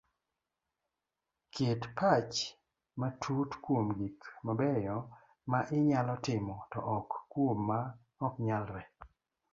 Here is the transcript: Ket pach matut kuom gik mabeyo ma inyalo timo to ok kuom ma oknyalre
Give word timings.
Ket 1.53 1.81
pach 1.97 2.37
matut 2.99 3.51
kuom 3.63 3.87
gik 3.99 4.19
mabeyo 4.45 4.97
ma 5.51 5.59
inyalo 5.77 6.13
timo 6.25 6.55
to 6.71 6.79
ok 6.97 7.09
kuom 7.31 7.57
ma 7.69 7.79
oknyalre 8.25 8.83